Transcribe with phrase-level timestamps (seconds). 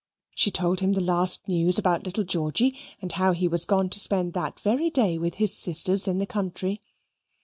[0.33, 3.99] She told him the last news about little Georgy, and how he was gone to
[3.99, 6.81] spend that very day with his sisters in the country.